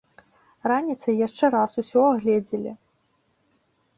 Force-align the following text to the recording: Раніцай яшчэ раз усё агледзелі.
Раніцай 0.71 1.19
яшчэ 1.27 1.45
раз 1.57 1.71
усё 1.83 2.01
агледзелі. 2.13 2.71